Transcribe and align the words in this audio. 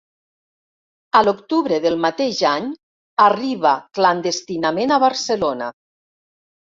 A 1.19 1.21
l'octubre 1.25 1.77
del 1.83 1.99
mateix 2.07 2.41
any, 2.53 2.71
arriba 3.29 3.77
clandestinament 3.99 4.95
a 4.97 5.01
Barcelona. 5.05 5.69